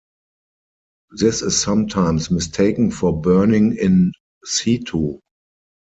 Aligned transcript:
This 1.11 1.43
is 1.43 1.61
sometimes 1.61 2.31
mistaken 2.31 2.89
for 2.89 3.15
burning 3.21 3.77
in 3.77 4.13
situ. 4.43 5.19